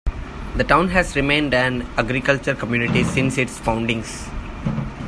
The 0.55 0.63
town 0.63 0.87
has 0.89 1.15
remained 1.15 1.53
an 1.53 1.83
agricultural 1.95 2.57
community 2.57 3.03
since 3.03 3.37
its 3.37 3.59
foundings. 3.59 4.27